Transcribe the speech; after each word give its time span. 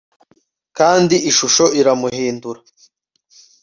Kandi 0.77 1.15
ishusho 1.29 1.65
iramuhindura 1.79 2.59